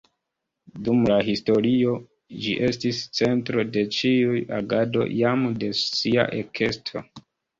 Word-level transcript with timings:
Dum 0.85 1.01
la 1.09 1.17
historio 1.27 1.91
ĝi 2.45 2.55
estis 2.69 3.01
centro 3.19 3.65
de 3.75 3.83
ĉiu 3.97 4.39
agado 4.61 5.05
jam 5.21 5.45
de 5.65 5.69
sia 5.83 6.27
ekesto. 6.41 7.05